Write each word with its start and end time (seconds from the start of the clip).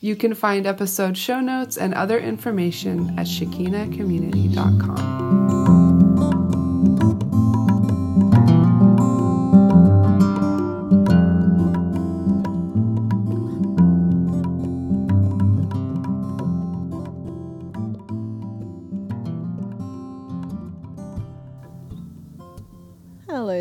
You 0.00 0.16
can 0.16 0.34
find 0.34 0.66
episode 0.66 1.16
show 1.16 1.40
notes 1.40 1.76
and 1.76 1.94
other 1.94 2.18
information 2.18 3.16
at 3.18 3.26
shekinahcommunity.com. 3.26 5.65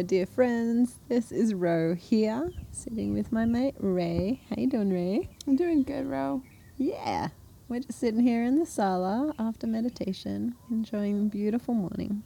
dear 0.06 0.28
friends. 0.28 1.00
This 1.09 1.31
is 1.31 1.56
Ro 1.56 1.95
here, 1.95 2.52
sitting 2.70 3.14
with 3.14 3.31
my 3.31 3.45
mate 3.45 3.73
Ray. 3.80 4.39
How 4.50 4.56
you 4.61 4.67
doing, 4.67 4.94
Ray? 4.94 5.30
I'm 5.48 5.56
doing 5.56 5.81
good, 5.81 6.06
Ro. 6.06 6.44
Yeah, 6.78 7.30
we're 7.67 7.80
just 7.80 8.00
sitting 8.00 8.20
here 8.20 8.44
in 8.44 8.59
the 8.59 8.67
sala 8.67 9.33
after 9.39 9.66
meditation, 9.66 10.53
enjoying 10.70 11.23
the 11.23 11.30
beautiful 11.30 11.73
morning. 11.73 12.22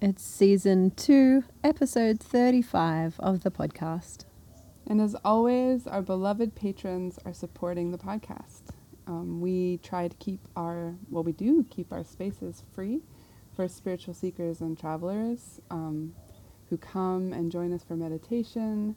It's 0.00 0.22
season 0.22 0.92
two, 0.92 1.42
episode 1.64 2.20
35 2.20 3.18
of 3.18 3.42
the 3.42 3.50
podcast. 3.50 4.24
And 4.86 5.00
as 5.00 5.16
always, 5.24 5.88
our 5.88 6.02
beloved 6.02 6.54
patrons 6.54 7.18
are 7.24 7.34
supporting 7.34 7.90
the 7.90 7.98
podcast. 7.98 8.62
Um, 9.08 9.40
we 9.40 9.80
try 9.82 10.06
to 10.06 10.16
keep 10.18 10.46
our, 10.54 10.94
well, 11.10 11.24
we 11.24 11.32
do 11.32 11.66
keep 11.68 11.92
our 11.92 12.04
spaces 12.04 12.62
free 12.72 13.00
for 13.56 13.66
spiritual 13.66 14.14
seekers 14.14 14.60
and 14.60 14.78
travelers 14.78 15.60
um, 15.68 16.14
who 16.72 16.78
come 16.78 17.34
and 17.34 17.52
join 17.52 17.70
us 17.70 17.84
for 17.84 17.96
meditation 17.96 18.96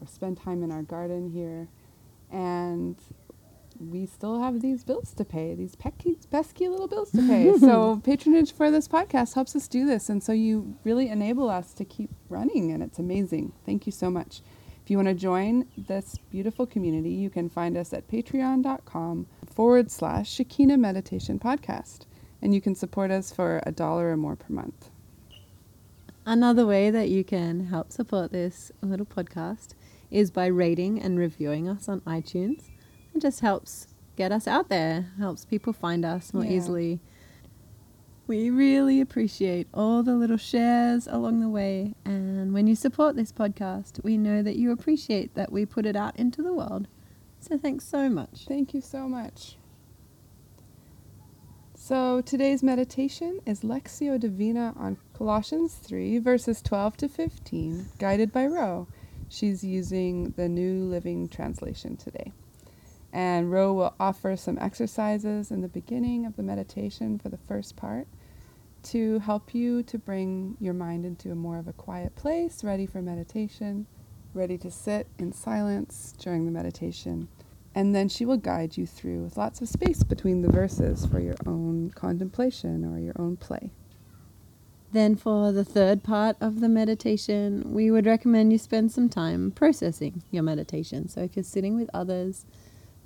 or 0.00 0.06
spend 0.06 0.40
time 0.40 0.62
in 0.62 0.70
our 0.70 0.82
garden 0.82 1.28
here. 1.28 1.66
And 2.30 2.96
we 3.80 4.06
still 4.06 4.40
have 4.40 4.60
these 4.60 4.84
bills 4.84 5.12
to 5.14 5.24
pay, 5.24 5.56
these 5.56 5.74
pesky, 5.74 6.16
pesky 6.30 6.68
little 6.68 6.86
bills 6.86 7.10
to 7.10 7.26
pay. 7.26 7.52
so 7.58 8.00
patronage 8.04 8.52
for 8.52 8.70
this 8.70 8.86
podcast 8.86 9.34
helps 9.34 9.56
us 9.56 9.66
do 9.66 9.84
this. 9.84 10.08
And 10.08 10.22
so 10.22 10.30
you 10.30 10.76
really 10.84 11.08
enable 11.08 11.50
us 11.50 11.72
to 11.74 11.84
keep 11.84 12.10
running, 12.28 12.70
and 12.70 12.80
it's 12.80 13.00
amazing. 13.00 13.54
Thank 13.66 13.86
you 13.86 13.92
so 13.92 14.08
much. 14.08 14.40
If 14.84 14.88
you 14.88 14.96
want 14.96 15.08
to 15.08 15.14
join 15.14 15.66
this 15.76 16.14
beautiful 16.30 16.64
community, 16.64 17.10
you 17.10 17.28
can 17.28 17.48
find 17.48 17.76
us 17.76 17.92
at 17.92 18.06
patreon.com 18.06 19.26
forward 19.52 19.90
slash 19.90 20.30
Shekinah 20.30 20.78
Meditation 20.78 21.40
Podcast. 21.40 22.02
And 22.40 22.54
you 22.54 22.60
can 22.60 22.76
support 22.76 23.10
us 23.10 23.32
for 23.32 23.60
a 23.66 23.72
dollar 23.72 24.12
or 24.12 24.16
more 24.16 24.36
per 24.36 24.54
month. 24.54 24.90
Another 26.26 26.66
way 26.66 26.90
that 26.90 27.08
you 27.08 27.24
can 27.24 27.66
help 27.66 27.92
support 27.92 28.30
this 28.30 28.70
little 28.82 29.06
podcast 29.06 29.68
is 30.10 30.30
by 30.30 30.46
rating 30.46 31.00
and 31.00 31.18
reviewing 31.18 31.68
us 31.68 31.88
on 31.88 32.00
iTunes. 32.02 32.68
It 33.14 33.20
just 33.20 33.40
helps 33.40 33.88
get 34.16 34.30
us 34.32 34.46
out 34.46 34.68
there, 34.68 35.08
helps 35.18 35.44
people 35.44 35.72
find 35.72 36.04
us 36.04 36.34
more 36.34 36.44
Yeah. 36.44 36.52
easily. 36.52 37.00
We 38.26 38.50
really 38.50 39.00
appreciate 39.00 39.66
all 39.74 40.02
the 40.02 40.14
little 40.14 40.36
shares 40.36 41.08
along 41.08 41.40
the 41.40 41.48
way. 41.48 41.94
And 42.04 42.52
when 42.52 42.66
you 42.66 42.76
support 42.76 43.16
this 43.16 43.32
podcast, 43.32 44.02
we 44.04 44.16
know 44.16 44.42
that 44.42 44.56
you 44.56 44.70
appreciate 44.70 45.34
that 45.34 45.50
we 45.50 45.66
put 45.66 45.86
it 45.86 45.96
out 45.96 46.16
into 46.16 46.42
the 46.42 46.52
world. 46.52 46.86
So 47.40 47.56
thanks 47.58 47.84
so 47.86 48.08
much. 48.08 48.44
Thank 48.46 48.74
you 48.74 48.80
so 48.80 49.08
much. 49.08 49.56
So 51.90 52.20
today's 52.20 52.62
meditation 52.62 53.40
is 53.44 53.62
Lectio 53.62 54.16
Divina 54.16 54.74
on 54.76 54.96
Colossians 55.12 55.74
3, 55.74 56.18
verses 56.18 56.62
12 56.62 56.96
to 56.98 57.08
15, 57.08 57.86
guided 57.98 58.30
by 58.30 58.46
Ro. 58.46 58.86
She's 59.28 59.64
using 59.64 60.30
the 60.36 60.48
New 60.48 60.84
Living 60.84 61.26
Translation 61.28 61.96
today. 61.96 62.30
And 63.12 63.50
Ro 63.50 63.72
will 63.72 63.94
offer 63.98 64.36
some 64.36 64.56
exercises 64.60 65.50
in 65.50 65.62
the 65.62 65.68
beginning 65.68 66.26
of 66.26 66.36
the 66.36 66.44
meditation 66.44 67.18
for 67.18 67.28
the 67.28 67.38
first 67.48 67.74
part 67.74 68.06
to 68.84 69.18
help 69.18 69.52
you 69.52 69.82
to 69.82 69.98
bring 69.98 70.56
your 70.60 70.74
mind 70.74 71.04
into 71.04 71.32
a 71.32 71.34
more 71.34 71.58
of 71.58 71.66
a 71.66 71.72
quiet 71.72 72.14
place, 72.14 72.62
ready 72.62 72.86
for 72.86 73.02
meditation, 73.02 73.88
ready 74.32 74.56
to 74.58 74.70
sit 74.70 75.08
in 75.18 75.32
silence 75.32 76.14
during 76.20 76.46
the 76.46 76.52
meditation 76.52 77.26
and 77.74 77.94
then 77.94 78.08
she 78.08 78.24
will 78.24 78.36
guide 78.36 78.76
you 78.76 78.86
through 78.86 79.22
with 79.22 79.36
lots 79.36 79.60
of 79.60 79.68
space 79.68 80.02
between 80.02 80.42
the 80.42 80.50
verses 80.50 81.06
for 81.06 81.20
your 81.20 81.36
own 81.46 81.90
contemplation 81.94 82.84
or 82.84 82.98
your 82.98 83.14
own 83.16 83.36
play. 83.36 83.70
Then, 84.92 85.14
for 85.14 85.52
the 85.52 85.64
third 85.64 86.02
part 86.02 86.36
of 86.40 86.60
the 86.60 86.68
meditation, 86.68 87.72
we 87.72 87.92
would 87.92 88.06
recommend 88.06 88.50
you 88.50 88.58
spend 88.58 88.90
some 88.90 89.08
time 89.08 89.52
processing 89.52 90.24
your 90.32 90.42
meditation. 90.42 91.08
So, 91.08 91.20
if 91.20 91.36
you're 91.36 91.44
sitting 91.44 91.76
with 91.76 91.88
others, 91.94 92.44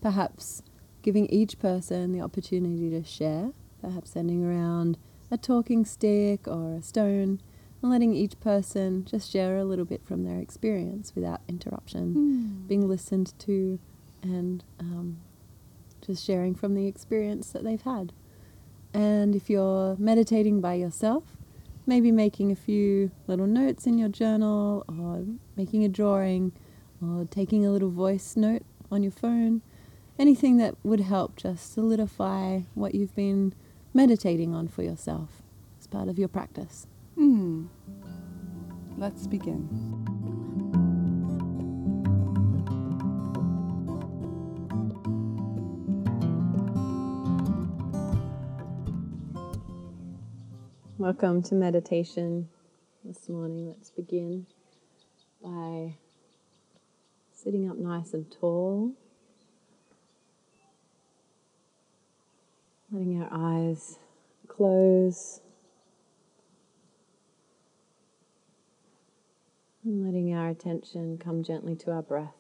perhaps 0.01 0.63
giving 1.03 1.27
each 1.27 1.59
person 1.59 2.13
the 2.13 2.23
opportunity 2.23 2.89
to 2.89 3.05
share, 3.05 3.51
perhaps 3.83 4.13
sending 4.13 4.43
around 4.43 4.97
a 5.31 5.37
talking 5.37 5.85
stick 5.85 6.49
or 6.49 6.77
a 6.77 6.83
stone, 6.83 7.41
and 7.83 7.91
letting 7.91 8.15
each 8.15 8.41
person 8.41 9.05
just 9.05 9.31
share 9.31 9.59
a 9.59 9.65
little 9.65 9.85
bit 9.85 10.07
from 10.07 10.25
their 10.25 10.39
experience 10.39 11.13
without 11.15 11.43
interruption, 11.49 12.15
hmm. 12.15 12.67
being 12.67 12.89
listened 12.89 13.35
to, 13.41 13.79
and 14.25 14.65
um, 14.81 15.19
just 16.05 16.25
sharing 16.25 16.55
from 16.55 16.75
the 16.75 16.87
experience 16.87 17.51
that 17.51 17.63
they've 17.63 17.83
had. 17.83 18.13
And 18.93 19.35
if 19.35 19.51
you're 19.51 19.97
meditating 19.99 20.61
by 20.61 20.75
yourself, 20.75 21.37
maybe 21.87 22.11
making 22.11 22.51
a 22.51 22.57
few 22.57 23.11
little 23.27 23.47
notes 23.47 23.87
in 23.87 23.99
your 23.99 24.09
journal 24.09 24.85
or 24.89 25.25
making 25.57 25.85
a 25.85 25.89
drawing 25.89 26.53
or 27.03 27.27
taking 27.31 27.67
a 27.67 27.71
little 27.71 27.91
voice 27.91 28.37
note 28.37 28.63
on 28.91 29.03
your 29.03 29.13
phone, 29.13 29.63
anything 30.19 30.57
that 30.59 30.75
would 30.83 31.01
help 31.01 31.37
just 31.37 31.73
solidify 31.73 32.61
what 32.75 32.95
you've 32.95 33.15
been 33.15 33.53
meditating 33.93 34.55
on 34.55 34.69
for 34.69 34.83
yourself 34.83 35.43
as 35.79 35.87
part 35.87 36.09
of 36.09 36.19
your 36.19 36.29
practice. 36.29 36.87
Hmm. 37.17 37.67
Let's 38.97 39.27
begin. 39.27 40.14
Welcome 51.05 51.43
to 51.43 51.55
meditation 51.55 52.49
this 53.05 53.29
morning. 53.29 53.69
Let's 53.69 53.91
begin 53.91 54.47
by 55.43 55.97
sitting 57.31 57.69
up 57.69 57.77
nice 57.77 58.15
and 58.15 58.25
tall, 58.41 58.91
letting 62.91 63.21
our 63.21 63.29
eyes 63.31 63.99
close, 64.49 65.43
and 69.85 70.07
letting 70.07 70.33
our 70.33 70.49
attention 70.49 71.19
come 71.19 71.45
gently 71.45 71.77
to 71.77 71.91
our 71.91 72.01
breath. 72.01 72.33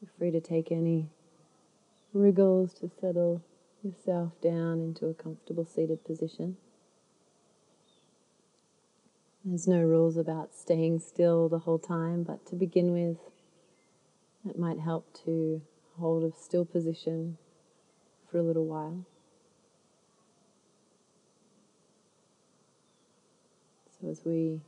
Feel 0.00 0.08
free 0.18 0.30
to 0.30 0.40
take 0.40 0.72
any 0.72 1.10
wriggles 2.14 2.72
to 2.80 2.90
settle 2.98 3.42
yourself 3.82 4.32
down 4.40 4.80
into 4.80 5.06
a 5.06 5.14
comfortable 5.14 5.64
seated 5.64 6.04
position. 6.04 6.56
There's 9.44 9.68
no 9.68 9.80
rules 9.80 10.16
about 10.16 10.54
staying 10.54 10.98
still 10.98 11.48
the 11.48 11.60
whole 11.60 11.78
time, 11.78 12.22
but 12.22 12.44
to 12.46 12.56
begin 12.56 12.92
with, 12.92 13.18
it 14.48 14.58
might 14.58 14.80
help 14.80 15.06
to 15.24 15.62
hold 15.98 16.24
a 16.24 16.36
still 16.36 16.64
position 16.64 17.38
for 18.30 18.38
a 18.38 18.42
little 18.42 18.66
while. 18.66 19.04
So, 24.00 24.08
as 24.10 24.22
we 24.24 24.60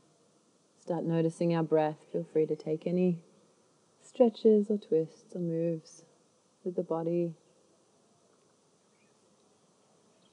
start 0.80 1.04
noticing 1.04 1.54
our 1.54 1.62
breath, 1.62 1.98
feel 2.12 2.26
free 2.32 2.46
to 2.46 2.56
take 2.56 2.86
any 2.86 3.18
stretches 4.02 4.70
or 4.70 4.78
twists 4.78 5.34
or 5.34 5.40
moves 5.40 6.04
with 6.64 6.74
the 6.74 6.82
body 6.82 7.34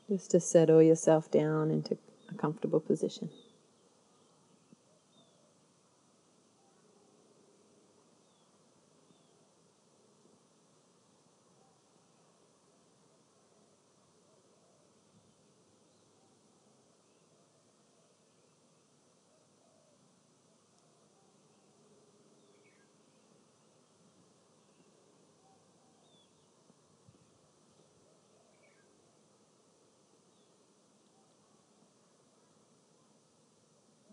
just 0.10 0.32
to 0.32 0.40
settle 0.40 0.82
yourself 0.82 1.30
down 1.32 1.72
into 1.72 1.98
a 2.30 2.34
comfortable 2.36 2.80
position. 2.80 3.30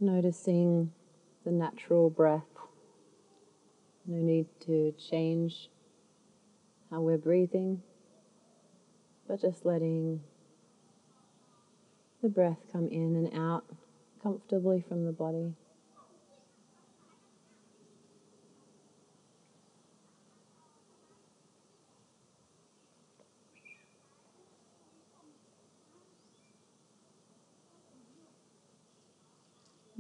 Noticing 0.05 0.93
the 1.47 1.51
natural 1.51 2.11
breath. 2.11 2.43
No 4.05 4.19
need 4.19 4.49
to 4.67 4.93
change 4.93 5.71
how 6.91 7.01
we're 7.01 7.17
breathing, 7.17 7.81
but 9.27 9.41
just 9.41 9.65
letting 9.65 10.21
the 12.23 12.29
breath 12.29 12.59
come 12.71 12.89
in 12.89 13.17
and 13.17 13.33
out 13.35 13.65
comfortably 14.23 14.85
from 14.87 15.07
the 15.07 15.13
body. 15.13 15.55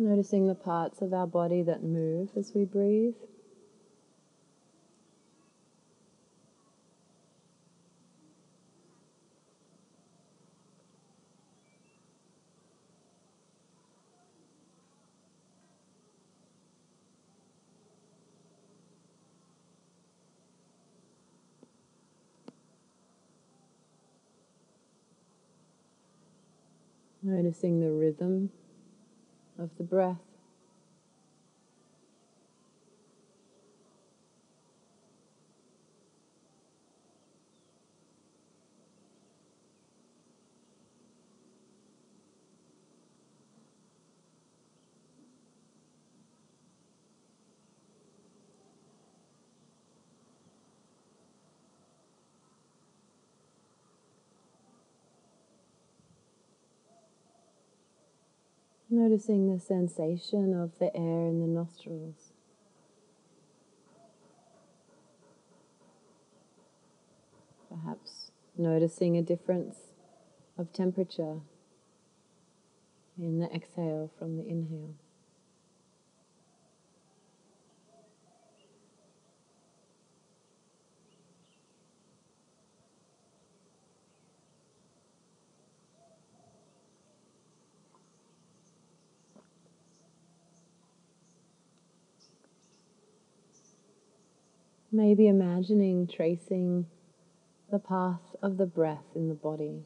Noticing 0.04 0.48
the 0.48 0.54
parts 0.54 1.00
of 1.00 1.14
our 1.14 1.26
body 1.26 1.62
that 1.62 1.82
move 1.82 2.28
as 2.36 2.52
we 2.54 2.66
breathe. 2.66 3.14
Noticing 27.22 27.80
the 27.80 27.90
rhythm 27.90 28.50
of 29.58 29.70
the 29.78 29.84
breath. 29.84 30.33
Noticing 58.96 59.52
the 59.52 59.58
sensation 59.58 60.54
of 60.54 60.78
the 60.78 60.96
air 60.96 61.26
in 61.26 61.40
the 61.40 61.48
nostrils. 61.48 62.30
Perhaps 67.68 68.30
noticing 68.56 69.16
a 69.16 69.22
difference 69.22 69.78
of 70.56 70.72
temperature 70.72 71.40
in 73.18 73.40
the 73.40 73.52
exhale 73.52 74.12
from 74.16 74.36
the 74.36 74.46
inhale. 74.46 74.94
Maybe 94.96 95.26
imagining 95.26 96.06
tracing 96.06 96.86
the 97.68 97.80
path 97.80 98.36
of 98.40 98.58
the 98.58 98.66
breath 98.66 99.16
in 99.16 99.26
the 99.26 99.34
body, 99.34 99.82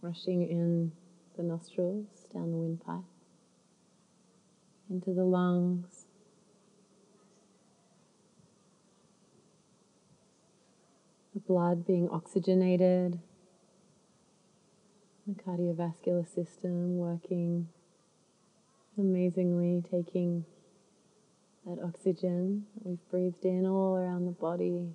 rushing 0.00 0.48
in 0.48 0.92
the 1.36 1.42
nostrils, 1.42 2.06
down 2.32 2.52
the 2.52 2.56
windpipe, 2.56 3.02
into 4.88 5.12
the 5.12 5.24
lungs. 5.24 6.06
The 11.34 11.40
blood 11.40 11.84
being 11.84 12.08
oxygenated, 12.10 13.18
the 15.26 15.34
cardiovascular 15.34 16.32
system 16.32 16.96
working 16.96 17.70
amazingly, 18.96 19.82
taking 19.90 20.44
that 21.70 21.82
oxygen 21.84 22.66
that 22.74 22.86
we've 22.86 23.10
breathed 23.10 23.44
in 23.44 23.64
all 23.64 23.96
around 23.96 24.26
the 24.26 24.32
body. 24.32 24.88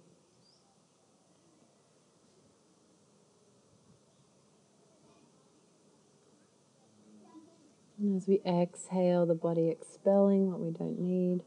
And 7.97 8.17
as 8.17 8.27
we 8.27 8.41
exhale, 8.45 9.25
the 9.25 9.35
body 9.35 9.69
expelling 9.69 10.51
what 10.51 10.59
we 10.59 10.71
don't 10.71 10.99
need. 10.99 11.43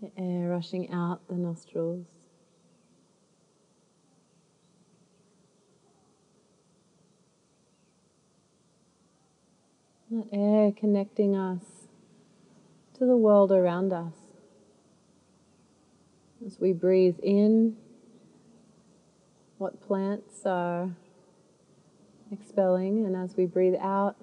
The 0.00 0.10
air 0.16 0.48
rushing 0.48 0.90
out 0.90 1.20
the 1.28 1.34
nostrils. 1.34 2.06
That 10.10 10.28
air 10.32 10.72
connecting 10.72 11.36
us 11.36 11.73
the 13.06 13.16
world 13.16 13.52
around 13.52 13.92
us. 13.92 14.14
As 16.44 16.58
we 16.60 16.72
breathe 16.72 17.18
in, 17.22 17.76
what 19.58 19.80
plants 19.80 20.44
are 20.44 20.90
expelling, 22.30 23.04
and 23.04 23.16
as 23.16 23.36
we 23.36 23.46
breathe 23.46 23.76
out, 23.80 24.16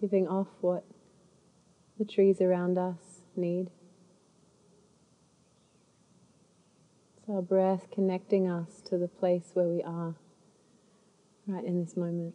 giving 0.00 0.28
off 0.28 0.48
what 0.60 0.84
the 1.98 2.04
trees 2.04 2.40
around 2.40 2.78
us 2.78 3.22
need. 3.34 3.70
It's 7.16 7.28
our 7.28 7.42
breath 7.42 7.86
connecting 7.92 8.48
us 8.48 8.82
to 8.86 8.98
the 8.98 9.08
place 9.08 9.50
where 9.54 9.66
we 9.66 9.82
are 9.82 10.14
right 11.46 11.64
in 11.64 11.82
this 11.82 11.96
moment. 11.96 12.34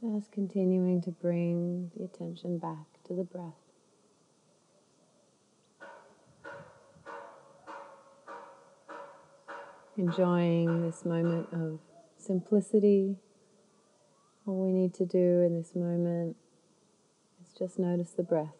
Just 0.00 0.30
continuing 0.30 1.00
to 1.02 1.10
bring 1.10 1.90
the 1.96 2.04
attention 2.04 2.58
back 2.58 2.86
to 3.08 3.14
the 3.14 3.24
breath. 3.24 3.54
Enjoying 9.96 10.82
this 10.82 11.04
moment 11.04 11.48
of 11.52 11.80
simplicity, 12.16 13.16
All 14.46 14.64
we 14.64 14.72
need 14.72 14.94
to 14.94 15.04
do 15.04 15.42
in 15.42 15.58
this 15.58 15.74
moment 15.74 16.36
is 17.42 17.52
just 17.58 17.78
notice 17.78 18.12
the 18.12 18.22
breath. 18.22 18.57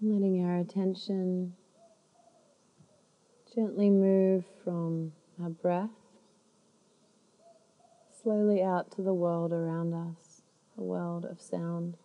Letting 0.00 0.44
our 0.44 0.58
attention 0.58 1.54
gently 3.52 3.90
move 3.90 4.44
from 4.62 5.10
our 5.42 5.50
breath 5.50 5.90
slowly 8.22 8.62
out 8.62 8.92
to 8.92 9.02
the 9.02 9.12
world 9.12 9.52
around 9.52 9.94
us, 9.94 10.42
a 10.76 10.82
world 10.82 11.24
of 11.24 11.40
sound. 11.40 11.96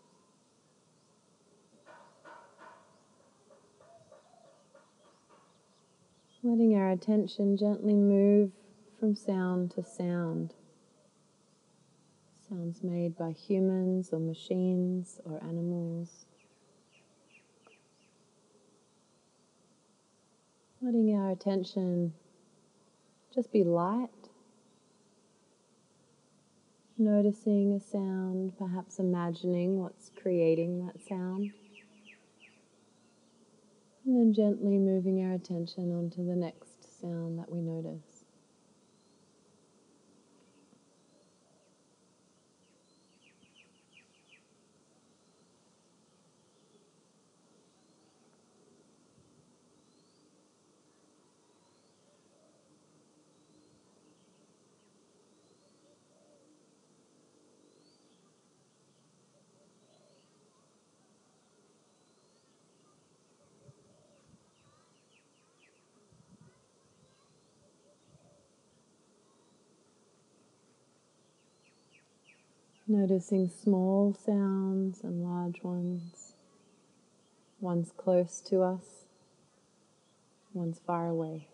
Letting 6.41 6.75
our 6.75 6.89
attention 6.89 7.57
gently 7.57 7.93
move 7.93 8.51
from 8.99 9.15
sound 9.15 9.69
to 9.71 9.83
sound. 9.83 10.55
Sounds 12.49 12.81
made 12.81 13.15
by 13.15 13.31
humans 13.31 14.09
or 14.11 14.19
machines 14.19 15.21
or 15.25 15.43
animals. 15.43 16.22
Letting 20.83 21.15
our 21.15 21.31
attention 21.31 22.13
just 23.33 23.53
be 23.53 23.63
light, 23.63 24.09
noticing 26.97 27.71
a 27.71 27.79
sound, 27.79 28.57
perhaps 28.57 28.99
imagining 28.99 29.79
what's 29.79 30.11
creating 30.21 30.85
that 30.85 30.99
sound. 31.07 31.51
And 34.05 34.17
then 34.17 34.33
gently 34.33 34.77
moving 34.77 35.23
our 35.23 35.31
attention 35.31 35.97
onto 35.97 36.25
the 36.25 36.35
next 36.35 36.99
sound 36.99 37.39
that 37.39 37.49
we 37.49 37.61
notice. 37.61 38.12
Noticing 72.93 73.49
small 73.49 74.13
sounds 74.13 75.01
and 75.03 75.23
large 75.23 75.63
ones, 75.63 76.35
ones 77.59 77.91
close 77.97 78.39
to 78.41 78.61
us, 78.61 79.05
ones 80.53 80.79
far 80.85 81.07
away. 81.07 81.47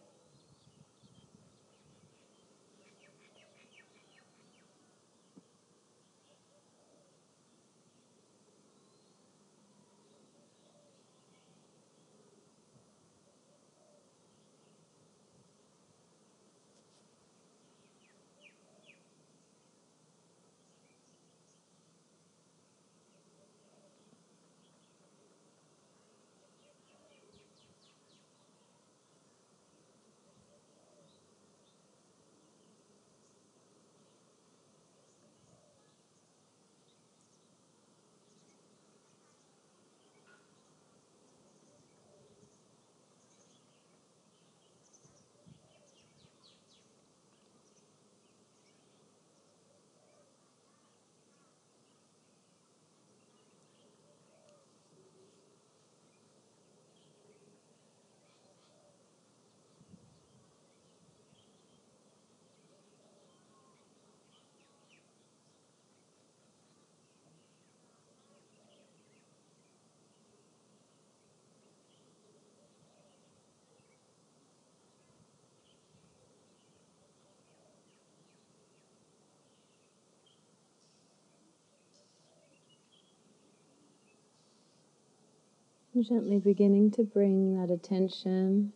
Gently 86.08 86.40
beginning 86.40 86.92
to 86.92 87.04
bring 87.04 87.60
that 87.60 87.70
attention 87.74 88.72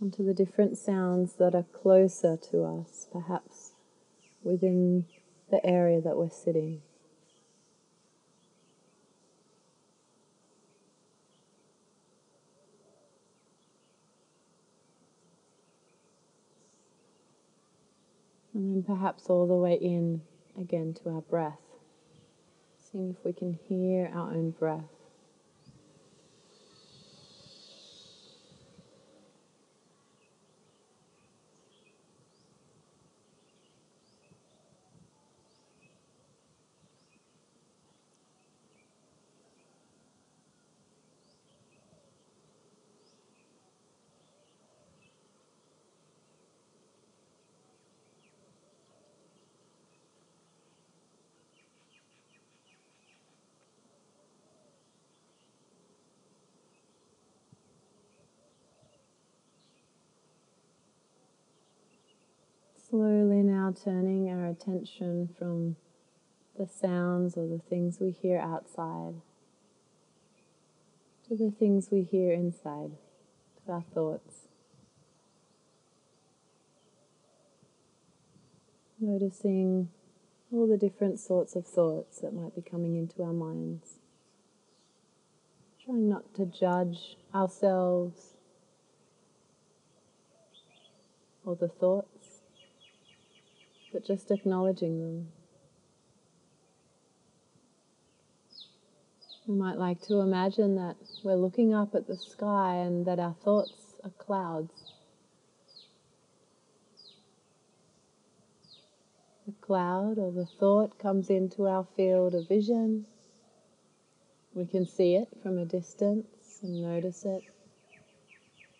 onto 0.00 0.24
the 0.24 0.32
different 0.32 0.78
sounds 0.78 1.32
that 1.34 1.56
are 1.56 1.64
closer 1.64 2.36
to 2.50 2.62
us, 2.62 3.08
perhaps 3.12 3.72
within 4.44 5.06
the 5.50 5.64
area 5.66 6.00
that 6.00 6.16
we're 6.16 6.30
sitting. 6.30 6.82
And 18.54 18.76
then 18.76 18.82
perhaps 18.84 19.24
all 19.28 19.48
the 19.48 19.54
way 19.54 19.74
in 19.74 20.22
again 20.56 20.94
to 21.02 21.10
our 21.10 21.22
breath. 21.22 21.58
Seeing 22.78 23.16
if 23.18 23.24
we 23.24 23.32
can 23.32 23.58
hear 23.68 24.08
our 24.14 24.30
own 24.30 24.52
breath. 24.52 24.99
Slowly 62.90 63.42
now 63.42 63.72
turning 63.84 64.28
our 64.28 64.48
attention 64.48 65.28
from 65.38 65.76
the 66.58 66.66
sounds 66.66 67.36
or 67.36 67.46
the 67.46 67.60
things 67.70 67.98
we 68.00 68.10
hear 68.10 68.38
outside 68.38 69.14
to 71.30 71.36
the 71.36 71.52
things 71.52 71.90
we 71.92 72.02
hear 72.02 72.32
inside, 72.32 72.90
to 73.64 73.72
our 73.72 73.84
thoughts. 73.94 74.48
Noticing 78.98 79.88
all 80.52 80.66
the 80.66 80.76
different 80.76 81.20
sorts 81.20 81.54
of 81.54 81.64
thoughts 81.64 82.18
that 82.18 82.34
might 82.34 82.56
be 82.56 82.62
coming 82.62 82.96
into 82.96 83.22
our 83.22 83.32
minds. 83.32 84.00
Trying 85.84 86.08
not 86.08 86.34
to 86.34 86.46
judge 86.46 87.16
ourselves 87.32 88.34
or 91.44 91.54
the 91.54 91.68
thoughts, 91.68 92.19
but 93.92 94.04
just 94.04 94.30
acknowledging 94.30 95.00
them. 95.00 95.28
We 99.46 99.54
might 99.56 99.78
like 99.78 100.00
to 100.02 100.20
imagine 100.20 100.76
that 100.76 100.96
we're 101.24 101.34
looking 101.34 101.74
up 101.74 101.94
at 101.94 102.06
the 102.06 102.16
sky 102.16 102.76
and 102.76 103.04
that 103.06 103.18
our 103.18 103.34
thoughts 103.42 103.96
are 104.04 104.10
clouds. 104.10 104.72
The 109.46 109.52
cloud 109.60 110.18
or 110.18 110.30
the 110.30 110.46
thought 110.46 110.98
comes 110.98 111.30
into 111.30 111.66
our 111.66 111.84
field 111.96 112.34
of 112.34 112.48
vision. 112.48 113.06
We 114.54 114.66
can 114.66 114.86
see 114.86 115.16
it 115.16 115.28
from 115.42 115.58
a 115.58 115.64
distance 115.64 116.60
and 116.62 116.82
notice 116.82 117.24
it, 117.24 117.42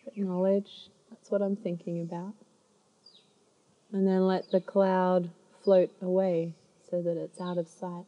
acknowledge 0.07 0.89
that's 1.09 1.29
what 1.31 1.41
I'm 1.41 1.55
thinking 1.55 2.01
about. 2.01 2.33
And 3.93 4.07
then 4.07 4.25
let 4.27 4.51
the 4.51 4.61
cloud 4.61 5.29
float 5.63 5.91
away 6.01 6.53
so 6.89 7.01
that 7.01 7.17
it's 7.17 7.41
out 7.41 7.57
of 7.57 7.67
sight. 7.67 8.05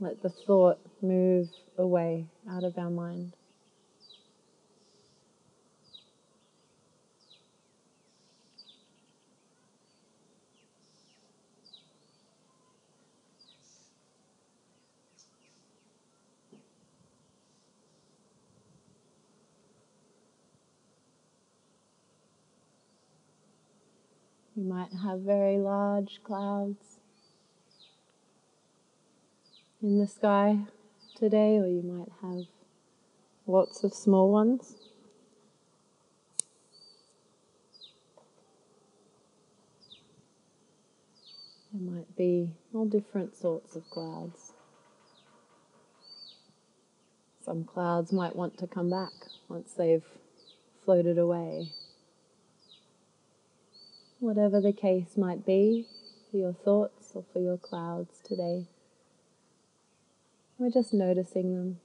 Let 0.00 0.22
the 0.22 0.30
thought 0.30 0.78
move 1.02 1.48
away 1.76 2.26
out 2.50 2.64
of 2.64 2.78
our 2.78 2.90
mind. 2.90 3.32
You 24.58 24.64
might 24.64 24.92
have 25.04 25.20
very 25.20 25.56
large 25.56 26.20
clouds 26.24 26.98
in 29.80 30.00
the 30.00 30.08
sky 30.08 30.58
today, 31.14 31.58
or 31.58 31.68
you 31.68 31.80
might 31.80 32.10
have 32.22 32.46
lots 33.46 33.84
of 33.84 33.94
small 33.94 34.32
ones. 34.32 34.74
There 41.72 41.92
might 41.92 42.16
be 42.16 42.50
all 42.74 42.86
different 42.86 43.36
sorts 43.36 43.76
of 43.76 43.88
clouds. 43.90 44.54
Some 47.44 47.62
clouds 47.62 48.12
might 48.12 48.34
want 48.34 48.58
to 48.58 48.66
come 48.66 48.90
back 48.90 49.12
once 49.48 49.72
they've 49.74 50.04
floated 50.84 51.16
away. 51.16 51.68
Whatever 54.20 54.60
the 54.60 54.72
case 54.72 55.16
might 55.16 55.46
be 55.46 55.86
for 56.30 56.38
your 56.38 56.52
thoughts 56.52 57.12
or 57.14 57.24
for 57.32 57.38
your 57.38 57.56
clouds 57.56 58.20
today. 58.24 58.66
We're 60.58 60.70
just 60.70 60.92
noticing 60.92 61.54
them, 61.54 61.78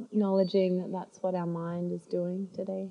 acknowledging 0.00 0.78
that 0.78 0.90
that's 0.90 1.22
what 1.22 1.34
our 1.34 1.46
mind 1.46 1.92
is 1.92 2.06
doing 2.06 2.48
today. 2.54 2.88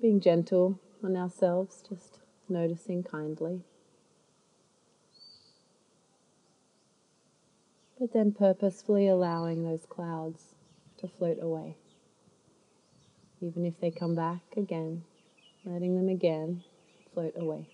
Being 0.00 0.20
gentle 0.20 0.80
on 1.04 1.18
ourselves, 1.18 1.82
just 1.86 2.18
noticing 2.48 3.02
kindly. 3.02 3.60
But 8.00 8.14
then 8.14 8.32
purposefully 8.32 9.06
allowing 9.06 9.64
those 9.64 9.84
clouds 9.86 10.54
to 10.96 11.08
float 11.08 11.38
away. 11.42 11.76
Even 13.42 13.66
if 13.66 13.78
they 13.80 13.90
come 13.90 14.14
back 14.14 14.40
again, 14.56 15.04
letting 15.64 15.96
them 15.96 16.08
again 16.08 16.62
float 17.14 17.34
away. 17.36 17.68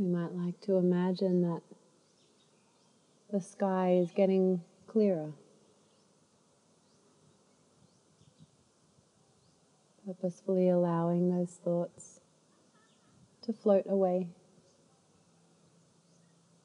We 0.00 0.06
might 0.06 0.34
like 0.34 0.58
to 0.62 0.76
imagine 0.76 1.42
that 1.42 1.60
the 3.30 3.38
sky 3.38 3.98
is 4.02 4.10
getting 4.12 4.62
clearer. 4.86 5.30
Purposefully 10.06 10.70
allowing 10.70 11.28
those 11.28 11.50
thoughts 11.62 12.20
to 13.42 13.52
float 13.52 13.84
away, 13.90 14.28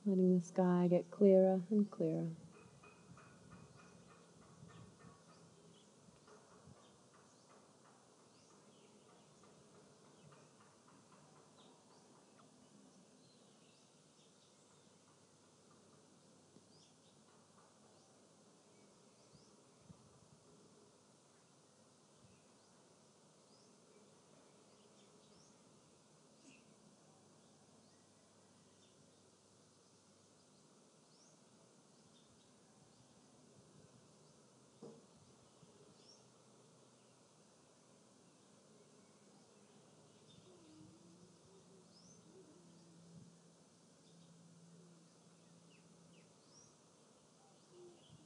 letting 0.06 0.40
the 0.40 0.46
sky 0.46 0.88
get 0.90 1.12
clearer 1.12 1.60
and 1.72 1.92
clearer. 1.92 2.28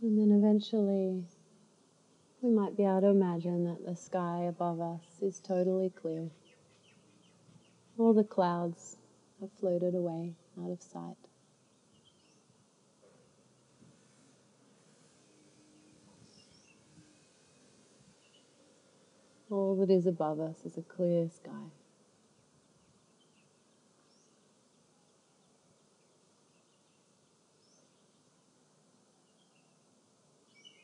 And 0.01 0.17
then 0.17 0.38
eventually, 0.49 1.23
we 2.41 2.49
might 2.49 2.75
be 2.75 2.83
able 2.83 3.01
to 3.01 3.07
imagine 3.07 3.65
that 3.65 3.85
the 3.85 3.95
sky 3.95 4.45
above 4.49 4.81
us 4.81 5.21
is 5.21 5.39
totally 5.39 5.91
clear. 5.91 6.27
All 7.99 8.13
the 8.15 8.23
clouds 8.23 8.97
have 9.39 9.51
floated 9.59 9.93
away 9.93 10.33
out 10.59 10.71
of 10.71 10.81
sight. 10.81 11.17
All 19.51 19.75
that 19.75 19.91
is 19.91 20.07
above 20.07 20.39
us 20.39 20.65
is 20.65 20.77
a 20.77 20.81
clear 20.81 21.29
sky. 21.29 21.78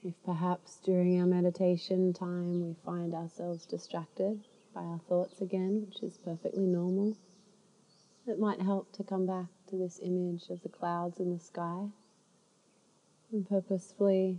If 0.06 0.14
perhaps 0.24 0.78
during 0.84 1.20
our 1.20 1.26
meditation 1.26 2.14
time 2.14 2.62
we 2.62 2.76
find 2.86 3.16
ourselves 3.16 3.66
distracted 3.66 4.40
by 4.72 4.84
our 4.84 5.00
thoughts 5.10 5.42
again, 5.42 5.88
which 5.88 6.04
is 6.04 6.20
perfectly 6.20 6.68
normal. 6.68 7.16
It 8.28 8.38
might 8.38 8.62
help 8.62 8.92
to 8.92 9.04
come 9.04 9.26
back 9.26 9.48
to 9.70 9.76
this 9.78 10.00
image 10.04 10.52
of 10.52 10.62
the 10.62 10.70
clouds 10.70 11.20
in 11.20 11.34
the 11.34 11.40
sky 11.40 11.88
and 13.32 13.50
purposefully 13.50 14.38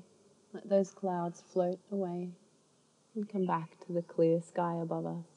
let 0.52 0.68
those 0.68 0.92
clouds 0.92 1.40
float 1.40 1.80
away 1.90 2.30
and 3.16 3.28
come 3.28 3.44
back 3.44 3.84
to 3.86 3.92
the 3.92 4.02
clear 4.02 4.40
sky 4.40 4.76
above 4.80 5.04
us. 5.04 5.35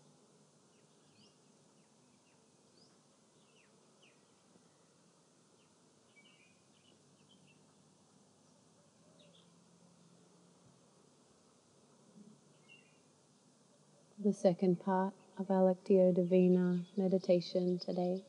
The 14.29 14.35
second 14.35 14.79
part 14.85 15.15
of 15.39 15.49
our 15.49 15.73
Lectio 15.73 16.13
Divina 16.13 16.81
meditation 16.95 17.79
today. 17.83 18.21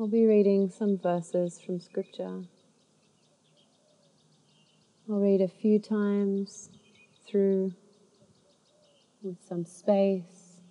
I'll 0.00 0.08
be 0.08 0.24
reading 0.24 0.70
some 0.70 0.96
verses 0.96 1.60
from 1.60 1.78
Scripture. 1.78 2.44
I'll 5.06 5.20
read 5.20 5.42
a 5.42 5.48
few 5.48 5.78
times 5.78 6.70
through 7.28 7.74
with 9.22 9.36
some 9.46 9.66
space, 9.66 10.62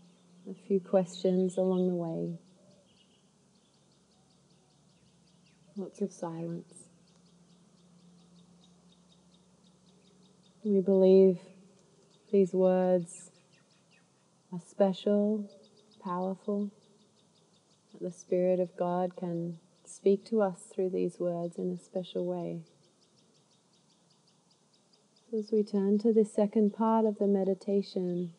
a 0.50 0.56
few 0.68 0.80
questions 0.80 1.60
along 1.60 1.90
the 1.90 1.94
way. 1.94 2.40
Lots 5.78 6.02
of 6.02 6.12
silence. 6.12 6.74
We 10.64 10.82
believe 10.82 11.38
these 12.32 12.52
words 12.52 13.30
are 14.54 14.60
special, 14.60 15.50
powerful, 16.04 16.70
that 17.92 18.02
the 18.04 18.12
Spirit 18.12 18.60
of 18.60 18.78
God 18.78 19.16
can 19.16 19.58
speak 19.84 20.24
to 20.26 20.44
us 20.44 20.68
through 20.72 20.92
these 20.92 21.20
words 21.20 21.58
in 21.58 21.72
a 21.72 21.84
special 21.84 22.24
way. 22.24 22.62
So 25.32 25.40
as 25.40 25.52
we 25.52 25.64
turn 25.64 25.98
to 26.00 26.14
the 26.14 26.24
second 26.24 26.72
part 26.76 27.06
of 27.06 27.18
the 27.18 27.26
meditation, 27.26 28.34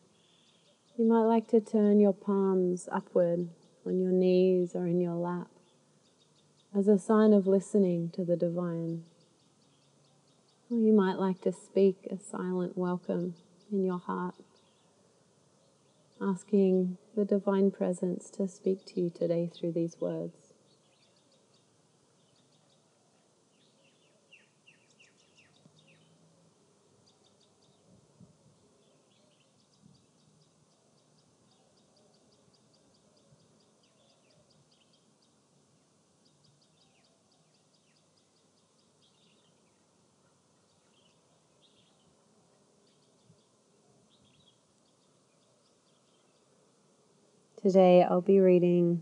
you 0.97 1.05
might 1.05 1.25
like 1.25 1.49
to 1.49 1.59
turn 1.59 1.99
your 1.99 2.13
palms 2.13 2.87
upward 2.89 3.49
on 3.85 3.99
your 3.99 4.13
knees 4.13 4.71
or 4.73 4.87
in 4.87 5.01
your 5.01 5.15
lap 5.15 5.49
as 6.73 6.87
a 6.87 6.97
sign 6.97 7.33
of 7.33 7.45
listening 7.45 8.09
to 8.11 8.23
the 8.23 8.37
divine. 8.37 9.03
Or 10.69 10.77
you 10.77 10.93
might 10.93 11.19
like 11.19 11.41
to 11.41 11.51
speak 11.51 12.07
a 12.09 12.17
silent 12.17 12.77
welcome 12.77 13.35
in 13.69 13.83
your 13.83 13.99
heart 13.99 14.35
asking 16.21 16.97
the 17.15 17.25
Divine 17.25 17.71
Presence 17.71 18.29
to 18.31 18.47
speak 18.47 18.85
to 18.85 19.01
you 19.01 19.09
today 19.09 19.49
through 19.53 19.73
these 19.73 19.99
words. 19.99 20.44
Today 47.65 48.03
I'll 48.03 48.21
be 48.21 48.39
reading 48.39 49.01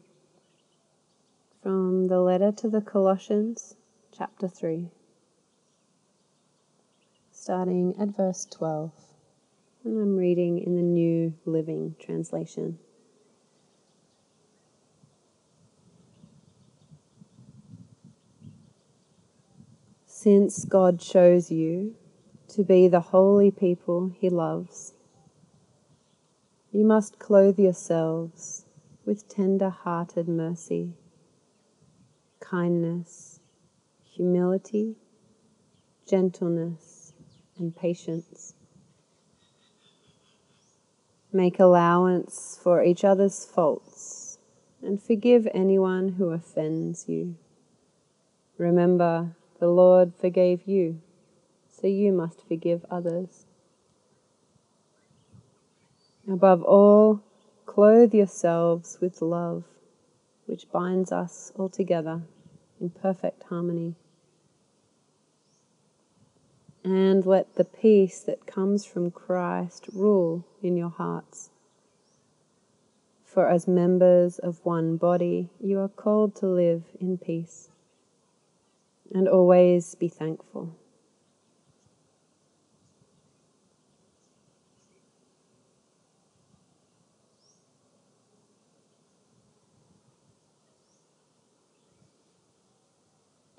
from 1.61 2.07
the 2.07 2.21
letter 2.21 2.53
to 2.53 2.69
the 2.69 2.79
Colossians, 2.79 3.75
chapter 4.17 4.47
3, 4.47 4.87
starting 7.33 7.93
at 7.99 8.15
verse 8.15 8.47
12. 8.49 8.93
And 9.83 10.01
I'm 10.01 10.15
reading 10.15 10.59
in 10.59 10.77
the 10.77 10.81
New 10.81 11.33
Living 11.43 11.97
Translation. 11.99 12.79
Since 20.05 20.63
God 20.63 21.01
chose 21.01 21.51
you 21.51 21.95
to 22.47 22.63
be 22.63 22.87
the 22.87 23.01
holy 23.01 23.51
people 23.51 24.13
He 24.17 24.29
loves, 24.29 24.93
you 26.73 26.83
must 26.83 27.19
clothe 27.19 27.59
yourselves 27.59 28.65
with 29.05 29.29
tender 29.29 29.69
hearted 29.69 30.27
mercy, 30.27 30.91
kindness, 32.39 33.39
humility, 34.03 34.95
gentleness, 36.09 37.13
and 37.59 37.75
patience. 37.75 38.55
Make 41.31 41.59
allowance 41.59 42.59
for 42.61 42.83
each 42.83 43.03
other's 43.03 43.45
faults 43.45 44.39
and 44.81 44.99
forgive 45.01 45.47
anyone 45.53 46.13
who 46.13 46.29
offends 46.29 47.07
you. 47.07 47.35
Remember, 48.57 49.35
the 49.59 49.67
Lord 49.67 50.15
forgave 50.15 50.67
you, 50.67 51.01
so 51.69 51.85
you 51.85 52.11
must 52.11 52.47
forgive 52.47 52.83
others. 52.89 53.45
Above 56.29 56.63
all, 56.63 57.21
clothe 57.65 58.13
yourselves 58.13 58.97
with 59.01 59.21
love, 59.21 59.65
which 60.45 60.71
binds 60.71 61.11
us 61.11 61.51
all 61.57 61.67
together 61.67 62.21
in 62.79 62.89
perfect 62.89 63.43
harmony. 63.43 63.95
And 66.83 67.25
let 67.25 67.55
the 67.55 67.65
peace 67.65 68.21
that 68.21 68.45
comes 68.45 68.85
from 68.85 69.11
Christ 69.11 69.87
rule 69.93 70.45
in 70.61 70.77
your 70.77 70.89
hearts. 70.89 71.49
For 73.25 73.49
as 73.49 73.67
members 73.67 74.37
of 74.39 74.63
one 74.63 74.97
body, 74.97 75.49
you 75.59 75.79
are 75.79 75.89
called 75.89 76.35
to 76.35 76.47
live 76.47 76.83
in 76.99 77.17
peace 77.17 77.69
and 79.13 79.27
always 79.27 79.95
be 79.95 80.07
thankful. 80.07 80.75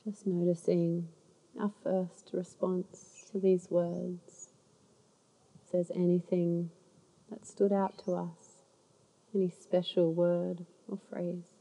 Just 0.04 0.26
noticing 0.26 1.08
our 1.58 1.72
first 1.82 2.28
response 2.34 3.24
to 3.32 3.40
these 3.40 3.70
words. 3.70 4.50
If 5.54 5.72
there's 5.72 5.90
anything 5.92 6.70
that 7.30 7.46
stood 7.46 7.72
out 7.72 7.96
to 8.04 8.12
us, 8.12 8.62
any 9.34 9.48
special 9.48 10.12
word 10.12 10.66
or 10.88 10.98
phrase. 11.08 11.53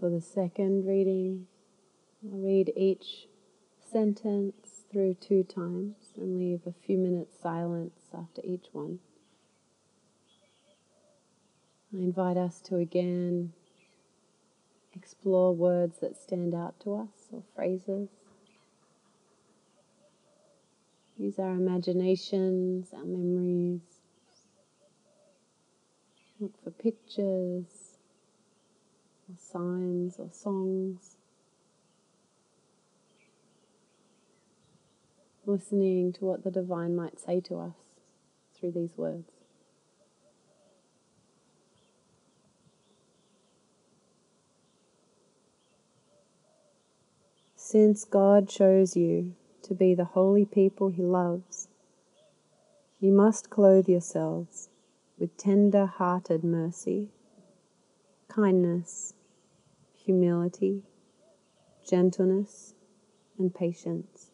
For 0.00 0.08
the 0.08 0.22
second 0.22 0.86
reading, 0.86 1.46
I'll 2.24 2.38
read 2.38 2.72
each 2.74 3.28
sentence 3.92 4.84
through 4.90 5.18
two 5.20 5.44
times 5.44 6.14
and 6.16 6.38
leave 6.38 6.62
a 6.66 6.72
few 6.72 6.96
minutes 6.96 7.38
silence 7.38 8.00
after 8.14 8.40
each 8.42 8.64
one. 8.72 9.00
I 11.92 11.98
invite 11.98 12.38
us 12.38 12.62
to 12.62 12.76
again 12.76 13.52
explore 14.96 15.54
words 15.54 15.98
that 16.00 16.16
stand 16.16 16.54
out 16.54 16.80
to 16.80 16.94
us 16.94 17.28
or 17.30 17.42
phrases. 17.54 18.08
Use 21.18 21.38
our 21.38 21.52
imaginations, 21.52 22.94
our 22.94 23.04
memories. 23.04 23.82
Look 26.40 26.52
for 26.64 26.70
pictures 26.70 27.79
or 29.30 29.36
signs 29.38 30.16
or 30.18 30.28
songs. 30.32 31.16
Listening 35.46 36.12
to 36.14 36.24
what 36.24 36.44
the 36.44 36.50
divine 36.50 36.96
might 36.96 37.18
say 37.18 37.40
to 37.40 37.58
us 37.58 37.74
through 38.54 38.72
these 38.72 38.96
words. 38.96 39.30
Since 47.56 48.04
God 48.04 48.48
chose 48.48 48.96
you 48.96 49.34
to 49.62 49.74
be 49.74 49.94
the 49.94 50.04
holy 50.04 50.44
people 50.44 50.88
He 50.88 51.02
loves, 51.02 51.68
you 53.00 53.12
must 53.12 53.48
clothe 53.48 53.88
yourselves 53.88 54.68
with 55.18 55.36
tender 55.36 55.86
hearted 55.86 56.42
mercy, 56.42 57.10
kindness, 58.28 59.14
humility, 60.10 60.82
gentleness, 61.88 62.74
and 63.38 63.54
patience. 63.54 64.32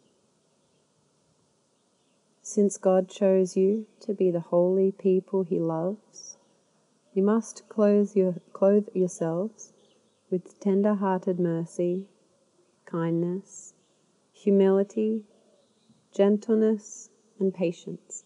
Since 2.41 2.79
God 2.79 3.11
chose 3.11 3.59
you 3.59 3.87
to 4.01 4.15
be 4.15 4.31
the 4.31 4.41
holy 4.41 4.91
people 4.91 5.43
He 5.43 5.59
loves, 5.59 6.39
you 7.13 7.23
must 7.23 7.69
clothe, 7.69 8.17
your, 8.17 8.37
clothe 8.55 8.89
yourselves 8.95 9.75
with 10.31 10.59
tender 10.61 10.95
hearted 10.95 11.39
mercy 11.39 12.07
kindness, 12.87 13.75
humility, 14.33 15.25
gentleness, 16.17 17.11
and 17.39 17.53
patience. 17.53 18.25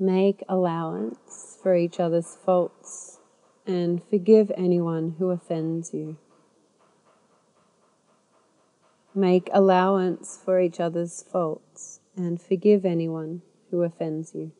Make 0.00 0.44
allowance 0.48 1.58
for 1.60 1.74
each 1.74 1.98
other's 1.98 2.36
faults 2.36 3.18
and 3.66 4.00
forgive 4.04 4.52
anyone 4.56 5.16
who 5.18 5.30
offends 5.30 5.92
you. 5.92 6.16
Make 9.12 9.50
allowance 9.52 10.38
for 10.42 10.60
each 10.60 10.78
other's 10.78 11.24
faults 11.24 11.98
and 12.16 12.40
forgive 12.40 12.84
anyone 12.84 13.42
who 13.72 13.82
offends 13.82 14.36
you. 14.36 14.52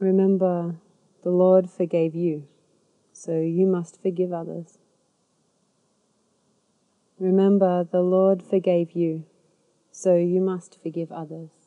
Remember, 0.00 0.76
the 1.24 1.30
Lord 1.30 1.68
forgave 1.68 2.14
you, 2.14 2.46
so 3.12 3.40
you 3.40 3.66
must 3.66 4.00
forgive 4.00 4.32
others. 4.32 4.78
Remember, 7.18 7.82
the 7.82 8.00
Lord 8.00 8.40
forgave 8.40 8.92
you, 8.92 9.24
so 9.90 10.14
you 10.14 10.40
must 10.40 10.80
forgive 10.80 11.10
others. 11.10 11.57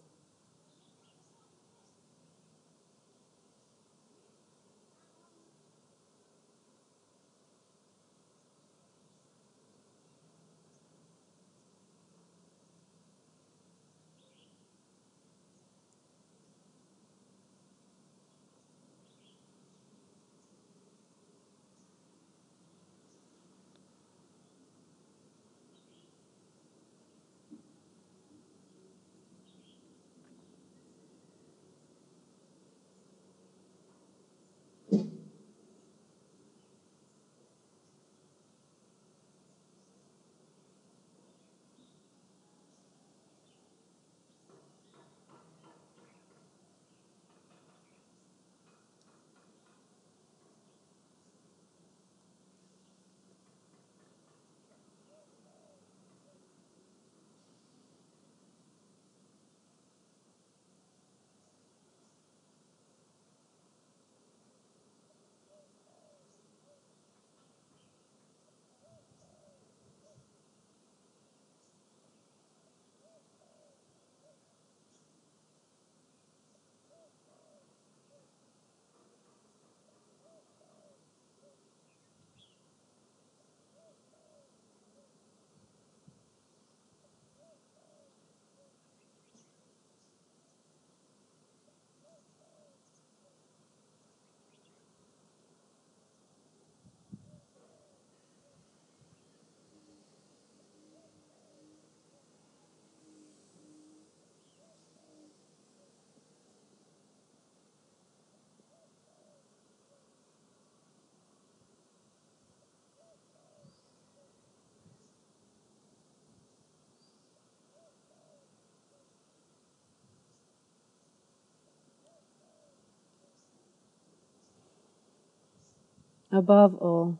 Above 126.34 126.75
all, 126.75 127.19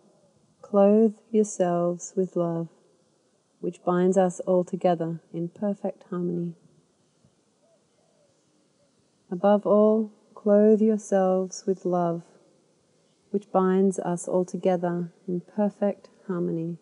clothe 0.62 1.16
yourselves 1.32 2.14
with 2.16 2.38
love, 2.38 2.70
which 3.60 3.84
binds 3.84 4.18
us 4.18 4.40
all 4.42 4.64
together 4.64 5.20
in 5.34 5.50
perfect 5.50 6.06
harmony. 6.10 6.54
Above 9.30 9.68
all, 9.68 10.12
clothe 10.34 10.82
yourselves 10.82 11.66
with 11.68 11.84
love, 11.84 12.24
which 13.32 13.52
binds 13.52 14.00
us 14.00 14.30
all 14.30 14.46
together 14.46 15.12
in 15.28 15.42
perfect 15.42 16.08
harmony. 16.28 16.78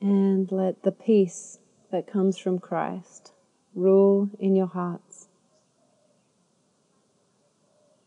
And 0.00 0.50
let 0.52 0.82
the 0.84 0.92
peace 0.92 1.58
that 1.90 2.06
comes 2.06 2.38
from 2.38 2.58
Christ 2.58 3.32
rule 3.74 4.30
in 4.38 4.54
your 4.54 4.66
hearts. 4.66 5.28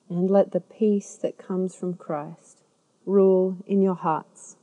And 0.09 0.29
let 0.29 0.51
the 0.51 0.61
peace 0.61 1.15
that 1.21 1.37
comes 1.37 1.75
from 1.75 1.95
Christ 1.95 2.63
rule 3.05 3.57
in 3.65 3.81
your 3.81 3.95
hearts. 3.95 4.55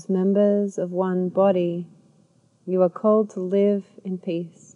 As 0.00 0.08
members 0.08 0.78
of 0.78 0.90
one 0.92 1.28
body, 1.28 1.86
you 2.64 2.80
are 2.80 2.88
called 2.88 3.28
to 3.28 3.38
live 3.38 3.84
in 4.02 4.16
peace 4.16 4.74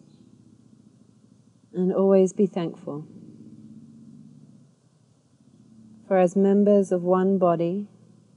and 1.73 1.91
always 1.95 2.35
be 2.35 2.45
thankful. 2.45 3.07
For 6.07 6.19
as 6.19 6.37
members 6.37 6.93
of 6.93 7.05
one 7.05 7.39
body, 7.39 7.89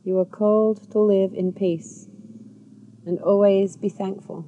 you 0.06 0.18
are 0.20 0.32
called 0.40 0.90
to 0.92 1.00
live 1.00 1.34
in 1.34 1.52
peace 1.52 2.08
and 3.06 3.20
always 3.20 3.76
be 3.76 3.90
thankful. 3.90 4.46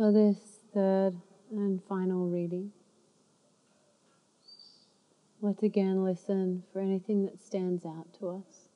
For 0.00 0.12
this 0.12 0.38
third 0.72 1.14
and 1.50 1.84
final 1.86 2.26
reading, 2.26 2.72
let's 5.42 5.62
again 5.62 6.02
listen 6.02 6.62
for 6.72 6.80
anything 6.80 7.26
that 7.26 7.38
stands 7.38 7.84
out 7.84 8.06
to 8.18 8.30
us, 8.30 8.70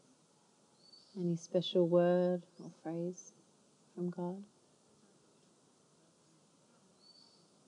any 1.17 1.37
special 1.37 1.89
word 1.89 2.43
or 2.63 2.71
phrase 2.83 3.33
from 3.95 4.11
God. 4.11 4.43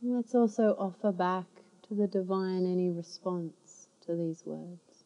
And 0.02 0.14
let's 0.14 0.34
also 0.34 0.76
offer 0.78 1.10
back 1.10 1.46
to 1.88 1.94
the 1.94 2.06
divine 2.06 2.70
any 2.70 2.90
response 2.90 3.88
to 4.04 4.16
these 4.16 4.42
words. 4.44 5.04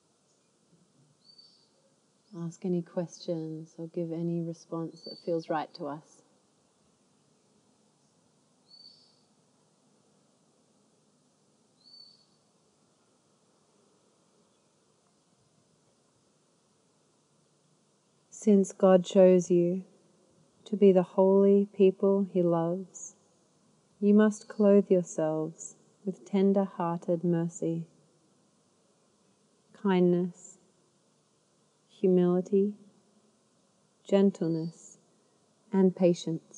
Ask 2.37 2.65
any 2.65 2.83
questions 2.83 3.77
or 3.79 3.87
give 3.87 4.11
any 4.11 4.41
response 4.41 5.03
that 5.03 5.19
feels 5.25 5.49
right 5.49 5.73
to 5.75 5.87
us. 5.87 6.20
Since 18.43 18.73
God 18.73 19.05
chose 19.05 19.51
you 19.51 19.85
to 20.65 20.75
be 20.75 20.93
the 20.93 21.03
holy 21.03 21.69
people 21.77 22.27
He 22.33 22.43
loves, 22.43 23.15
you 24.01 24.15
must 24.15 24.49
clothe 24.49 24.91
yourselves 24.91 25.77
with 26.07 26.25
tender 26.25 26.65
hearted 26.65 27.23
mercy, 27.23 27.85
kindness, 29.75 30.57
humility, 31.91 32.73
gentleness, 34.09 34.97
and 35.71 35.95
patience. 35.95 36.50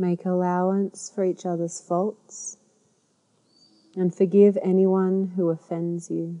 Make 0.00 0.24
allowance 0.24 1.10
for 1.12 1.24
each 1.24 1.44
other's 1.44 1.80
faults 1.80 2.56
and 3.96 4.14
forgive 4.14 4.56
anyone 4.62 5.32
who 5.34 5.50
offends 5.50 6.08
you. 6.08 6.40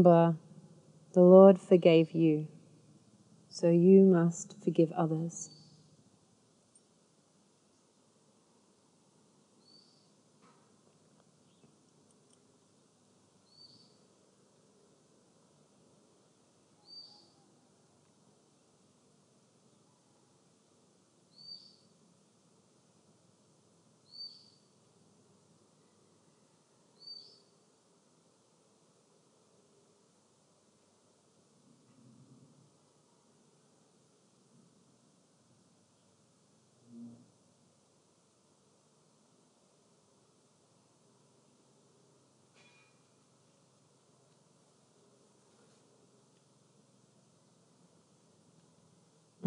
Remember, 0.00 0.38
the 1.12 1.20
Lord 1.20 1.60
forgave 1.60 2.12
you, 2.12 2.48
so 3.50 3.68
you 3.68 4.02
must 4.02 4.56
forgive 4.64 4.90
others. 4.92 5.50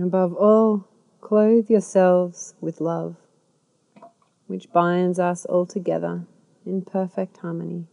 Above 0.04 0.34
all, 0.36 0.86
clothe 1.22 1.70
yourselves 1.70 2.56
with 2.60 2.82
love, 2.82 3.16
which 4.48 4.70
binds 4.74 5.18
us 5.18 5.46
all 5.46 5.66
together 5.66 6.26
in 6.66 6.82
perfect 6.82 7.38
harmony. 7.38 7.88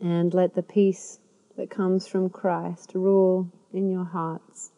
And 0.00 0.32
let 0.32 0.54
the 0.54 0.62
peace 0.62 1.18
that 1.56 1.70
comes 1.70 2.06
from 2.06 2.30
Christ 2.30 2.92
rule 2.94 3.50
in 3.72 3.90
your 3.90 4.04
hearts. 4.04 4.70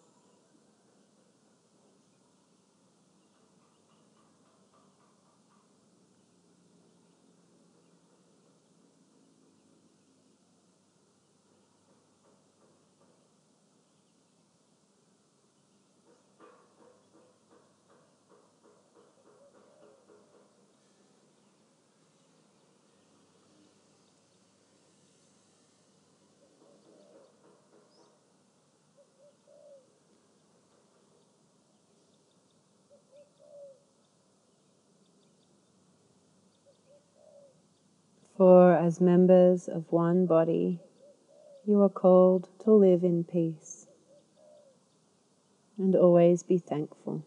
For 38.41 38.75
as 38.91 39.01
members 39.01 39.69
of 39.69 39.85
one 39.93 40.27
body, 40.27 40.81
you 41.65 41.81
are 41.81 41.89
called 41.89 42.49
to 42.59 42.73
live 42.73 43.05
in 43.05 43.23
peace 43.23 43.87
and 45.79 45.95
always 45.95 46.43
be 46.43 46.59
thankful. 46.59 47.23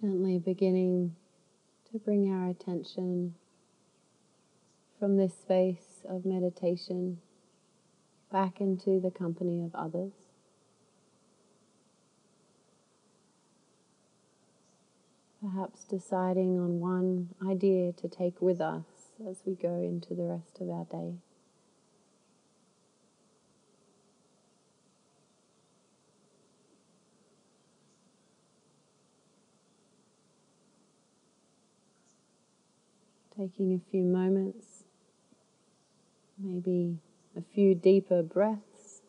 Gently 0.00 0.38
beginning 0.38 1.14
to 1.92 1.98
bring 1.98 2.32
our 2.32 2.48
attention 2.48 3.34
from 4.98 5.18
this 5.18 5.34
space 5.34 6.06
of 6.08 6.24
meditation 6.24 7.18
back 8.32 8.62
into 8.62 8.98
the 8.98 9.10
company 9.10 9.62
of 9.62 9.74
others. 9.74 10.12
Perhaps 15.42 15.84
deciding 15.84 16.58
on 16.58 16.80
one 16.80 17.34
idea 17.46 17.92
to 17.92 18.08
take 18.08 18.40
with 18.40 18.62
us 18.62 19.12
as 19.28 19.42
we 19.44 19.54
go 19.54 19.74
into 19.74 20.14
the 20.14 20.24
rest 20.24 20.62
of 20.62 20.70
our 20.70 20.86
day. 20.86 21.16
Taking 33.40 33.72
a 33.72 33.90
few 33.90 34.02
moments, 34.02 34.84
maybe 36.38 36.98
a 37.34 37.40
few 37.40 37.74
deeper 37.74 38.22
breaths. 38.22 39.00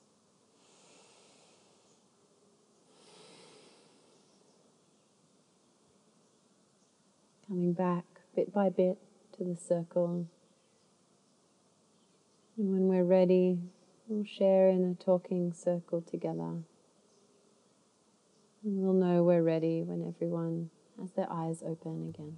Coming 7.45 7.73
back 7.73 8.05
bit 8.33 8.53
by 8.53 8.69
bit 8.69 8.97
to 9.37 9.43
the 9.43 9.57
circle. 9.57 10.29
And 12.55 12.71
when 12.71 12.87
we're 12.87 13.03
ready, 13.03 13.59
we'll 14.07 14.23
share 14.23 14.69
in 14.69 14.85
a 14.85 15.03
talking 15.03 15.51
circle 15.51 16.01
together. 16.09 16.63
And 18.63 18.77
we'll 18.77 18.93
know 18.93 19.23
we're 19.23 19.43
ready 19.43 19.83
when 19.83 20.07
everyone 20.07 20.69
has 20.97 21.11
their 21.11 21.29
eyes 21.29 21.61
open 21.67 22.13
again. 22.15 22.37